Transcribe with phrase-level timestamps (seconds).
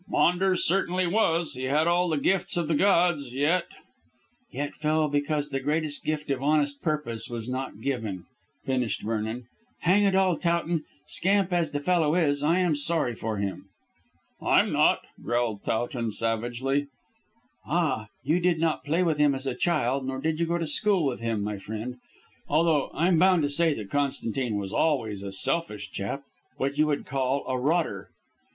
[0.09, 1.53] "Maunders certainly was.
[1.53, 3.65] He had all the gifts of the gods, yet"
[4.51, 8.25] "Yet fell because the greatest gift of honest purpose was not given,"
[8.65, 9.45] finished Vernon.
[9.81, 13.69] "Hang it all, Towton, scamp as the fellow is, I am sorry for him."
[14.41, 16.87] "I'm not," growled Towton savagely.
[17.67, 20.65] "Ah, you did not play with him as a child, nor did you go to
[20.65, 21.97] school with him, my friend.
[22.47, 26.23] Although I'm bound to say that Constantine was always a selfish chap
[26.57, 28.09] what you would call a rotter."